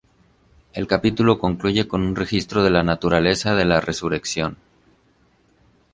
[0.73, 4.57] El capítulo concluye con un registro de la naturaleza de la resurrección.